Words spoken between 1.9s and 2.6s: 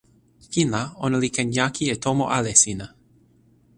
e tomo ale